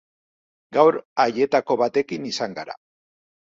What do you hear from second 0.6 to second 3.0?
Gaur haietako batekin izan gara.